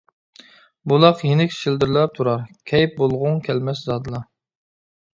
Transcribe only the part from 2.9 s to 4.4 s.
بولغۇڭ كەلمەس زادىلا.